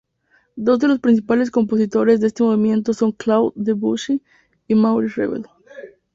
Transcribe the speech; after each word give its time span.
Dos 0.55 0.79
de 0.79 0.87
los 0.87 0.97
principales 0.97 1.51
compositores 1.51 2.19
de 2.21 2.25
este 2.25 2.41
movimiento 2.41 2.91
son 2.91 3.11
Claude 3.11 3.53
Debussy 3.55 4.23
y 4.67 4.73
Maurice 4.73 5.21
Ravel. 5.21 5.45